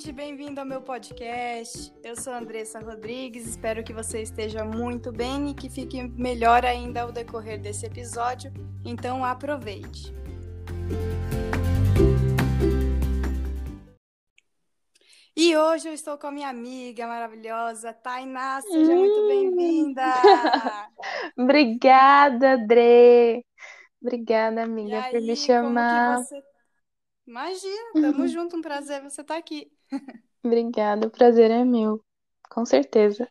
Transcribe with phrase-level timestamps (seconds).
[0.00, 1.92] ouvinte, bem-vindo ao meu podcast.
[2.02, 7.02] Eu sou Andressa Rodrigues, espero que você esteja muito bem e que fique melhor ainda
[7.02, 8.50] ao decorrer desse episódio,
[8.82, 10.14] então aproveite.
[15.36, 19.00] E hoje eu estou com a minha amiga maravilhosa, Tainá, seja hum.
[19.00, 20.02] muito bem-vinda!
[21.36, 23.44] Obrigada, Dre!
[24.00, 26.24] Obrigada, amiga, aí, por me chamar.
[27.26, 29.70] Imagina, tamo junto, um prazer você estar tá aqui.
[30.42, 32.02] Obrigada, o prazer é meu,
[32.48, 33.28] com certeza.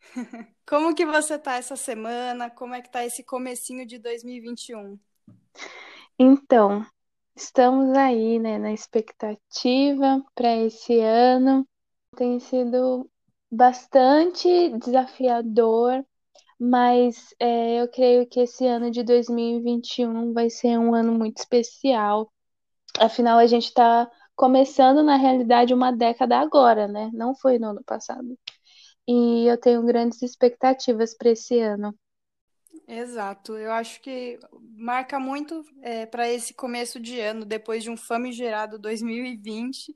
[0.66, 2.50] Como que você tá essa semana?
[2.50, 4.98] Como é que tá esse comecinho de 2021?
[6.18, 6.84] Então,
[7.36, 11.66] estamos aí, né, na expectativa para esse ano.
[12.16, 13.08] Tem sido
[13.50, 16.04] bastante desafiador,
[16.58, 22.32] mas é, eu creio que esse ano de 2021 vai ser um ano muito especial.
[22.98, 27.10] Afinal, a gente está começando, na realidade, uma década agora, né?
[27.12, 28.38] Não foi no ano passado.
[29.08, 31.94] E eu tenho grandes expectativas para esse ano.
[32.88, 34.38] Exato, eu acho que
[34.76, 39.94] marca muito é, para esse começo de ano, depois de um famigerado 2020.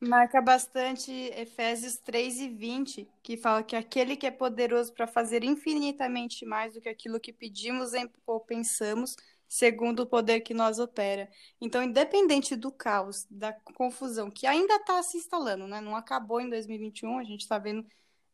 [0.00, 5.42] Marca bastante Efésios 3 e 20, que fala que aquele que é poderoso para fazer
[5.42, 7.90] infinitamente mais do que aquilo que pedimos
[8.26, 9.16] ou pensamos,
[9.48, 11.28] segundo o poder que nós opera.
[11.60, 15.80] Então, independente do caos, da confusão que ainda está se instalando, né?
[15.80, 17.84] Não acabou em 2021, a gente está vendo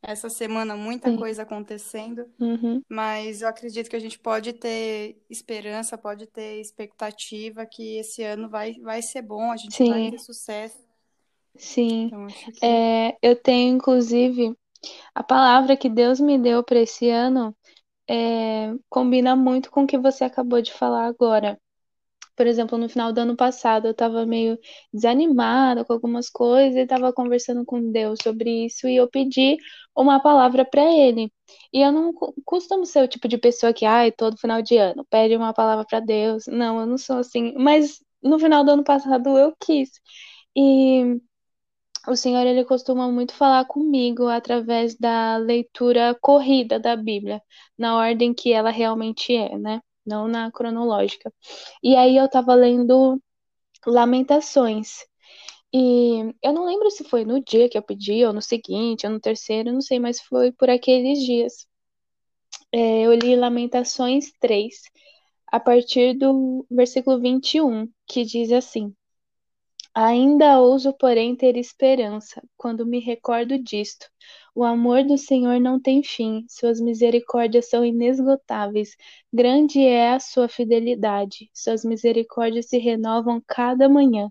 [0.03, 1.17] essa semana muita Sim.
[1.17, 2.83] coisa acontecendo, uhum.
[2.89, 8.49] mas eu acredito que a gente pode ter esperança, pode ter expectativa que esse ano
[8.49, 9.91] vai, vai ser bom, a gente Sim.
[9.91, 10.77] vai ter sucesso.
[11.55, 12.67] Sim, então, que...
[12.67, 14.57] é, eu tenho inclusive
[15.15, 17.55] a palavra que Deus me deu para esse ano
[18.13, 21.59] é, combina muito com o que você acabou de falar agora.
[22.37, 24.59] Por exemplo, no final do ano passado, eu estava meio
[24.93, 29.57] desanimada com algumas coisas e estava conversando com Deus sobre isso e eu pedi
[29.97, 31.33] uma palavra para Ele.
[31.73, 32.13] E eu não
[32.45, 35.85] costumo ser o tipo de pessoa que, ai, todo final de ano pede uma palavra
[35.87, 36.45] para Deus.
[36.49, 37.55] Não, eu não sou assim.
[37.59, 39.91] Mas no final do ano passado eu quis.
[40.57, 41.21] E
[42.09, 47.43] o Senhor ele costuma muito falar comigo através da leitura corrida da Bíblia,
[47.79, 49.81] na ordem que ela realmente é, né?
[50.05, 51.33] Não na cronológica.
[51.83, 53.21] E aí eu tava lendo
[53.87, 55.07] Lamentações.
[55.73, 59.13] E eu não lembro se foi no dia que eu pedi, ou no seguinte, ou
[59.13, 61.67] no terceiro, não sei, mas foi por aqueles dias.
[62.73, 64.75] É, eu li Lamentações 3,
[65.47, 68.95] a partir do versículo 21, que diz assim.
[69.95, 74.07] Ainda ouso, porém, ter esperança, quando me recordo disto.
[74.55, 78.95] O amor do Senhor não tem fim, suas misericórdias são inesgotáveis.
[79.33, 84.31] Grande é a sua fidelidade, suas misericórdias se renovam cada manhã.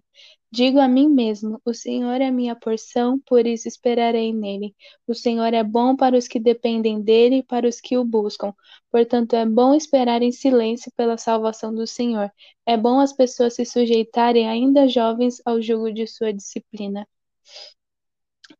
[0.54, 4.76] Digo a mim mesmo: O Senhor é minha porção, por isso esperarei nele.
[5.08, 8.54] O Senhor é bom para os que dependem dele e para os que o buscam.
[8.92, 12.30] Portanto, é bom esperar em silêncio pela salvação do Senhor.
[12.66, 17.08] É bom as pessoas se sujeitarem, ainda jovens, ao jugo de sua disciplina.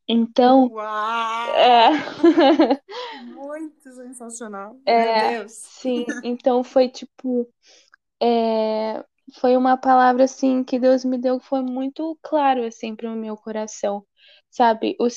[0.08, 0.70] Então.
[0.72, 1.56] Uau!
[1.56, 1.90] É...
[3.26, 4.80] Muito sensacional.
[4.86, 5.52] É, Meu Deus.
[5.52, 7.48] Sim, então foi tipo.
[8.22, 9.04] É,
[9.40, 13.16] foi uma palavra assim que Deus me deu que foi muito claro assim para o
[13.16, 14.06] meu coração,
[14.50, 14.96] sabe?
[15.00, 15.08] O,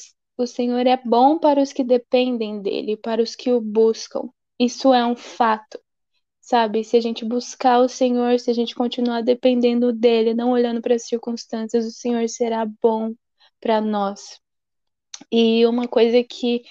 [0.43, 4.29] o Senhor é bom para os que dependem dele, para os que o buscam.
[4.59, 5.79] Isso é um fato,
[6.41, 6.85] sabe?
[6.85, 10.95] Se a gente buscar o Senhor, se a gente continuar dependendo dele, não olhando para
[10.95, 13.15] as circunstâncias, o Senhor será bom
[13.61, 14.41] para nós.
[15.31, 16.63] E uma coisa que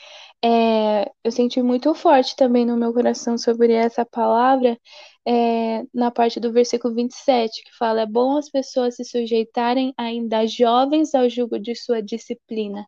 [0.44, 4.78] é, eu senti muito forte também no meu coração sobre essa palavra
[5.26, 10.46] é, na parte do versículo 27, que fala: É bom as pessoas se sujeitarem, ainda
[10.48, 12.86] jovens, ao jugo de sua disciplina.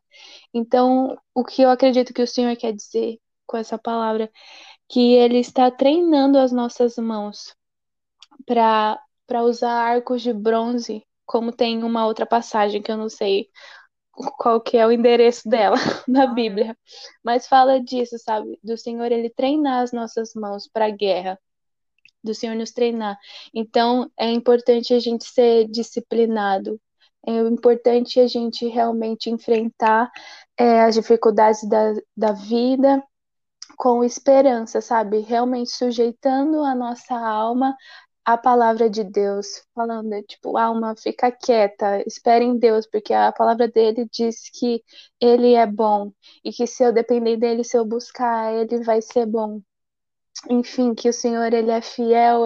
[0.54, 4.30] Então, o que eu acredito que o Senhor quer dizer com essa palavra,
[4.88, 7.54] que Ele está treinando as nossas mãos
[8.46, 8.98] para
[9.44, 13.48] usar arcos de bronze, como tem uma outra passagem que eu não sei
[14.38, 15.76] qual que é o endereço dela
[16.08, 16.26] na.
[16.26, 16.76] Bíblia,
[17.24, 18.58] mas fala disso, sabe?
[18.62, 21.38] Do Senhor ele treinar as nossas mãos para a guerra,
[22.26, 23.18] do Senhor nos treinar.
[23.54, 26.80] Então é importante a gente ser disciplinado,
[27.26, 30.10] é importante a gente realmente enfrentar
[30.56, 33.02] é, as dificuldades da, da vida
[33.76, 35.20] com esperança, sabe?
[35.20, 37.74] Realmente sujeitando a nossa alma
[38.26, 43.68] a palavra de Deus, falando, tipo, alma, fica quieta, espere em Deus, porque a palavra
[43.68, 44.82] dele diz que
[45.20, 46.12] ele é bom
[46.44, 49.60] e que se eu depender dele, se eu buscar, ele vai ser bom.
[50.50, 52.44] Enfim, que o Senhor ele é fiel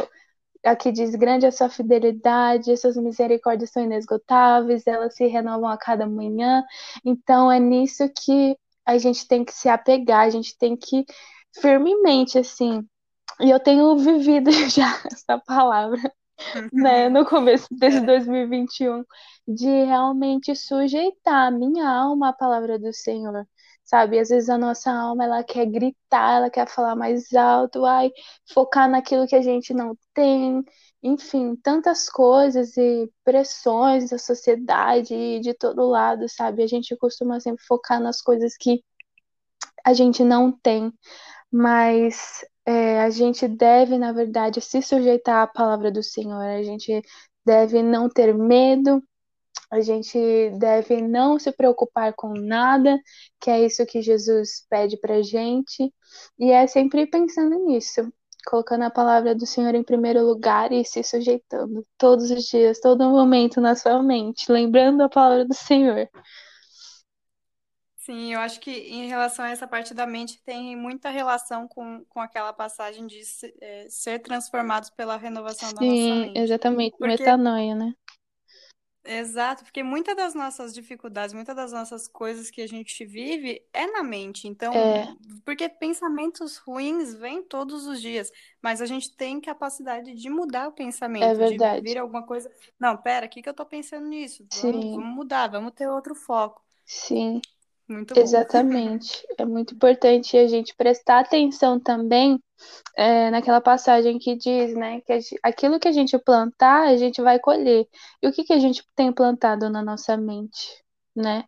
[0.64, 6.06] aqui diz: grande a sua fidelidade, suas misericórdias são inesgotáveis, elas se renovam a cada
[6.06, 6.62] manhã.
[7.04, 11.04] Então é nisso que a gente tem que se apegar, a gente tem que
[11.60, 12.87] firmemente, assim.
[13.40, 16.00] E eu tenho vivido já essa palavra,
[16.72, 19.04] né, no começo desse 2021,
[19.46, 23.46] de realmente sujeitar a minha alma à palavra do Senhor
[23.90, 24.19] sabe?
[24.20, 28.10] Às vezes a nossa alma ela quer gritar, ela quer falar mais alto, ai,
[28.54, 30.64] focar naquilo que a gente não tem,
[31.02, 36.62] enfim, tantas coisas e pressões da sociedade e de todo lado, sabe?
[36.62, 38.82] A gente costuma sempre focar nas coisas que
[39.84, 40.92] a gente não tem,
[41.50, 47.02] mas é, a gente deve, na verdade, se sujeitar à palavra do Senhor, a gente
[47.44, 49.02] deve não ter medo,
[49.70, 50.19] a gente
[50.58, 52.99] deve não se preocupar com nada,
[53.40, 55.93] que é isso que Jesus pede pra gente,
[56.38, 58.12] e é sempre pensando nisso,
[58.46, 63.08] colocando a palavra do Senhor em primeiro lugar e se sujeitando todos os dias, todo
[63.08, 66.08] momento na sua mente, lembrando a palavra do Senhor.
[67.96, 72.05] Sim, eu acho que em relação a essa parte da mente tem muita relação com,
[72.08, 73.20] com aquela passagem de
[73.61, 76.32] é, ser transformados pela renovação Sim, da nossa mente.
[76.32, 77.06] Sim, exatamente, Porque...
[77.06, 77.94] metanoia, né?
[79.12, 83.85] Exato, porque muitas das nossas dificuldades, muitas das nossas coisas que a gente vive é
[83.89, 84.47] na mente.
[84.47, 85.12] Então, é.
[85.45, 88.31] porque pensamentos ruins vêm todos os dias,
[88.62, 91.83] mas a gente tem capacidade de mudar o pensamento, é verdade.
[91.83, 92.49] de vir alguma coisa.
[92.79, 94.47] Não, pera, o que, que eu tô pensando nisso?
[94.62, 96.62] Vamos, vamos mudar, vamos ter outro foco.
[96.85, 97.41] Sim.
[97.90, 98.20] Muito bom.
[98.20, 99.26] Exatamente.
[99.37, 102.40] é muito importante a gente prestar atenção também
[102.96, 107.40] é, naquela passagem que diz, né, que aquilo que a gente plantar, a gente vai
[107.40, 107.88] colher.
[108.22, 110.84] E o que, que a gente tem plantado na nossa mente,
[111.16, 111.44] né?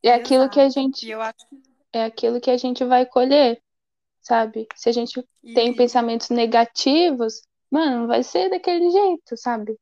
[0.00, 0.20] É Exato.
[0.20, 1.46] aquilo que a gente acho...
[1.92, 3.60] é aquilo que a gente vai colher,
[4.20, 4.68] sabe?
[4.76, 5.54] Se a gente e...
[5.54, 9.76] tem pensamentos negativos, mano, vai ser daquele jeito, sabe?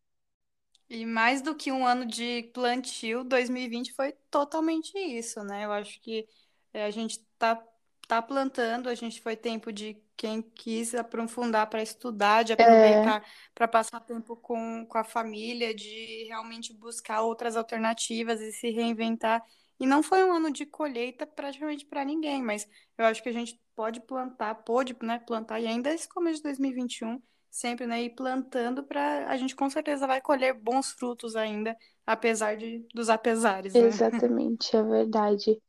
[0.94, 5.64] E mais do que um ano de plantio, 2020 foi totalmente isso, né?
[5.64, 6.28] Eu acho que
[6.70, 7.66] é, a gente tá,
[8.06, 13.24] tá plantando, a gente foi tempo de quem quis aprofundar para estudar, de aproveitar é.
[13.54, 19.42] para passar tempo com, com a família, de realmente buscar outras alternativas e se reinventar.
[19.80, 22.68] E não foi um ano de colheita praticamente para ninguém, mas
[22.98, 26.42] eu acho que a gente pode plantar, pôde né, plantar, e ainda esse começo de
[26.42, 27.18] 2021
[27.52, 31.76] sempre, né, ir plantando para a gente com certeza vai colher bons frutos ainda,
[32.06, 33.74] apesar de, dos apesares.
[33.74, 33.86] Né?
[33.86, 35.62] Exatamente, é verdade.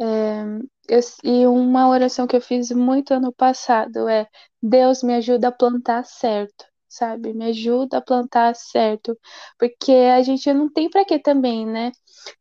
[0.00, 0.42] É,
[0.88, 4.28] eu, e uma oração que eu fiz muito ano passado é:
[4.62, 7.32] Deus me ajuda a plantar certo, sabe?
[7.34, 9.18] Me ajuda a plantar certo,
[9.58, 11.92] porque a gente não tem para que também, né?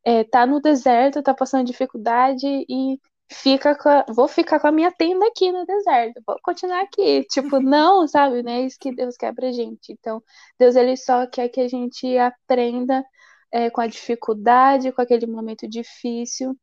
[0.04, 3.00] É, tá no deserto, tá passando dificuldade e
[3.34, 7.24] fica a, vou ficar com a minha tenda aqui no deserto, vou continuar aqui.
[7.26, 8.44] Tipo, não, sabe?
[8.44, 9.92] Não é isso que Deus quer pra gente.
[9.94, 10.22] Então,
[10.60, 13.04] Deus ele só quer que a gente aprenda
[13.52, 16.56] é, com a dificuldade, com aquele momento difícil,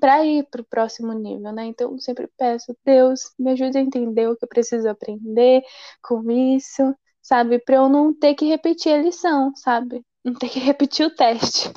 [0.00, 1.66] para ir para o próximo nível, né?
[1.66, 5.62] Então, eu sempre peço, Deus, me ajude a entender o que eu preciso aprender
[6.02, 7.58] com isso, sabe?
[7.58, 10.04] Para eu não ter que repetir a lição, sabe?
[10.24, 11.72] Não ter que repetir o teste.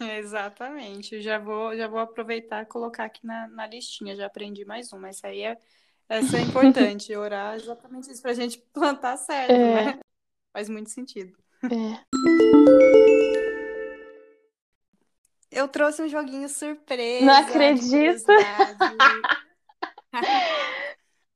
[0.00, 1.16] Exatamente.
[1.16, 4.14] Eu já vou, já vou aproveitar e colocar aqui na, na listinha.
[4.14, 5.08] Já aprendi mais uma.
[5.08, 5.58] Essa aí é,
[6.08, 7.14] essa é importante.
[7.16, 9.84] Orar exatamente isso para a gente plantar certo, é.
[9.84, 9.98] né?
[10.52, 11.36] Faz muito sentido.
[11.64, 11.98] É.
[15.50, 17.24] Eu trouxe um joguinho surpresa.
[17.24, 18.26] Não acredito.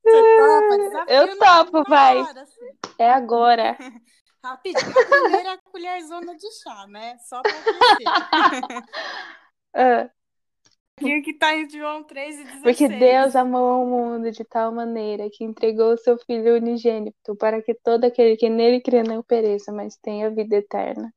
[0.03, 0.77] Você topa?
[0.77, 2.19] Desafio Eu topo, vai.
[2.19, 2.69] Assim.
[2.99, 3.77] É agora.
[4.43, 7.17] Rapidinho, a primeira colherzona de chá, né?
[7.19, 8.83] Só pra aquecer.
[10.09, 10.23] uh.
[11.23, 12.61] que tá em João 3 e 16.
[12.61, 17.61] Porque Deus amou o mundo de tal maneira que entregou o seu Filho unigênito para
[17.61, 21.13] que todo aquele que nele crê não pereça, mas tenha vida eterna.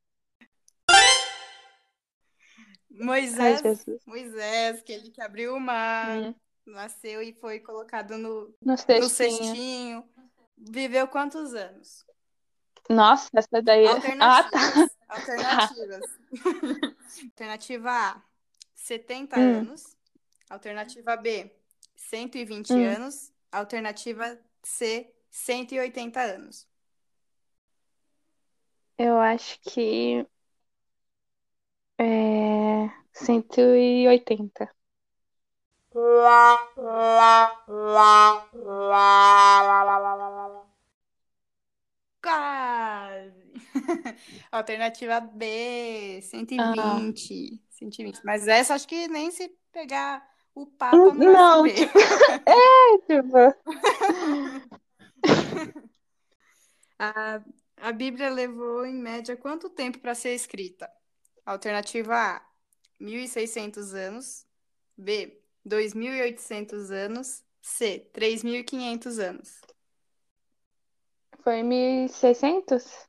[2.89, 6.35] Moisés, Ai, Moisés, aquele que abriu o mar, hum.
[6.65, 9.01] nasceu e foi colocado no, no cestinho.
[9.01, 10.05] no cestinho.
[10.57, 12.07] Viveu quantos anos?
[12.89, 13.87] Nossa, essa daí.
[13.87, 14.21] Alternativas.
[14.21, 14.89] Ah, tá.
[15.09, 16.01] Alternativas.
[17.25, 18.23] Alternativa A,
[18.75, 19.59] 70 hum.
[19.59, 19.97] anos.
[20.49, 21.51] Alternativa B,
[21.97, 22.85] 120 hum.
[22.85, 23.33] anos.
[23.51, 26.67] Alternativa C, 180 anos.
[28.99, 30.27] Eu acho que.
[31.99, 32.91] É.
[33.13, 34.71] 180.
[35.95, 40.66] Lá, lá, lá, lá, lá, lá, lá, lá.
[42.27, 43.53] Quase.
[44.51, 46.59] Alternativa B, 120.
[46.69, 46.99] Ah.
[47.71, 48.25] 120.
[48.25, 51.99] Mas essa acho que nem se pegar o papo não, não tipo,
[52.45, 53.37] é, tipo.
[56.99, 57.43] A,
[57.77, 60.91] a Bíblia levou, em média, quanto tempo para ser escrita?
[61.45, 62.43] Alternativa A,
[62.99, 64.47] 1.600 anos.
[64.97, 67.45] B, 2.800 anos.
[67.61, 69.61] C, 3.500 anos.
[71.47, 73.07] Foi 1.600?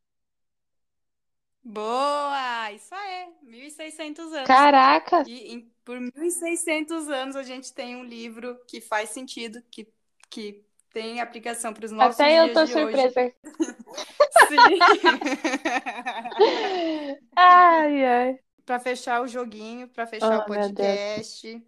[1.64, 2.72] Boa!
[2.72, 4.50] Isso aí, 1.600 anos.
[4.50, 5.24] Caraca!
[5.24, 9.88] E em, por 1.600 anos a gente tem um livro que faz sentido, que,
[10.30, 12.76] que tem aplicação para os nossos Até dias eu tô de surpresa.
[12.76, 13.36] hoje.
[14.30, 14.80] Sim.
[17.36, 18.40] ai, ai.
[18.66, 21.64] Para fechar o joguinho, para fechar Oh, o podcast,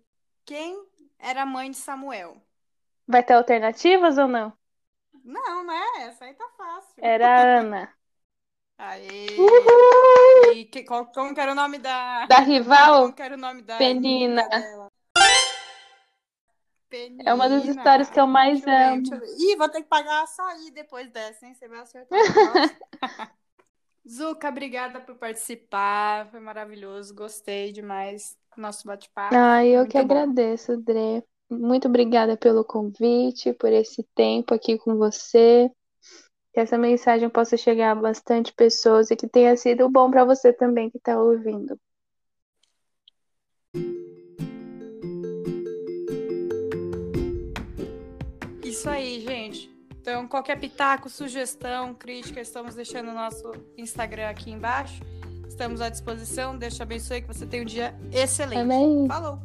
[0.46, 0.86] quem
[1.18, 2.42] era a mãe de Samuel?
[3.06, 4.54] Vai ter alternativas ou não?
[5.30, 5.82] Não, né?
[6.00, 7.04] Essa aí tá fácil.
[7.04, 7.94] Era a Ana.
[8.78, 9.28] Aê!
[9.38, 10.54] Uhul!
[10.54, 12.26] E que, qual, como que era o nome da...
[12.28, 13.02] Da rival?
[13.04, 14.44] Como que era o nome da Penina.
[16.90, 17.24] Penina.
[17.30, 19.14] É uma das histórias que eu mais Deixa eu ver, amo.
[19.14, 19.36] eu ver.
[19.38, 21.54] Ih, vou ter que pagar açaí depois dessa, hein?
[21.54, 22.20] Você vai acertar.
[24.08, 26.30] Zuka, obrigada por participar.
[26.32, 27.14] Foi maravilhoso.
[27.14, 29.36] Gostei demais do nosso bate-papo.
[29.36, 30.04] Ah, eu Muito que bom.
[30.04, 31.24] agradeço, Dre.
[31.50, 35.70] Muito obrigada pelo convite, por esse tempo aqui com você.
[36.54, 40.54] Que essa mensagem possa chegar a bastante pessoas e que tenha sido bom para você
[40.54, 41.80] também que está ouvindo.
[48.64, 49.70] Isso aí, gente.
[50.00, 55.04] Então, qualquer pitaco, sugestão, crítica, estamos deixando o nosso Instagram aqui embaixo.
[55.48, 56.58] Estamos à disposição.
[56.58, 58.62] Deus te abençoe, que você tenha um dia excelente.
[58.62, 59.08] Amém.
[59.08, 59.40] Falou!